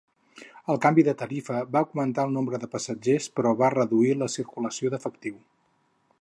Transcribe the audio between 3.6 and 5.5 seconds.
va reduir la circulació d'efectiu.